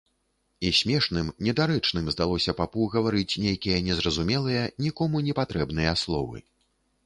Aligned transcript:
І 0.69 0.69
смешным, 0.77 1.27
недарэчным 1.47 2.09
здалося 2.15 2.55
папу 2.63 2.87
гаварыць 2.95 3.39
нейкія 3.45 3.77
незразумелыя, 3.91 4.67
нікому 4.89 5.25
непатрэбныя 5.29 5.97
словы. 6.05 6.47